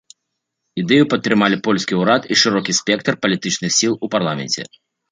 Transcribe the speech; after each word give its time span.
Ідэю 0.83 1.05
падтрымалі 1.11 1.61
польскі 1.69 2.01
ўрад 2.01 2.27
і 2.33 2.41
шырокі 2.45 2.79
спектр 2.81 3.13
палітычных 3.23 3.71
сіл 3.81 3.93
у 4.07 4.15
парламенце. 4.19 4.61